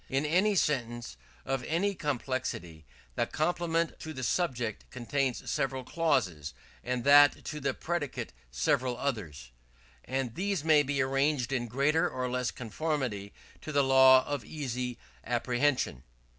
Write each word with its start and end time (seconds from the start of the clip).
In 0.09 0.25
every 0.25 0.55
sentence 0.55 1.15
of 1.45 1.63
any 1.65 1.93
complexity 1.93 2.85
the 3.13 3.27
complement 3.27 3.99
to 3.99 4.13
the 4.13 4.23
subject 4.23 4.89
contains 4.89 5.47
several 5.51 5.83
clauses, 5.83 6.55
and 6.83 7.03
that 7.03 7.45
to 7.45 7.59
the 7.59 7.75
predicate 7.75 8.33
several 8.49 8.97
others; 8.97 9.51
and 10.03 10.33
these 10.33 10.63
may 10.63 10.81
be 10.81 11.03
arranged 11.03 11.53
in 11.53 11.67
greater 11.67 12.09
or 12.09 12.31
less 12.31 12.49
conformity 12.49 13.31
to 13.61 13.71
the 13.71 13.83
law 13.83 14.25
of 14.25 14.43
easy 14.43 14.97
apprehension. 15.23 16.01